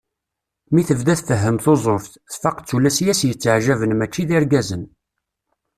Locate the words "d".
2.59-2.65, 4.27-4.31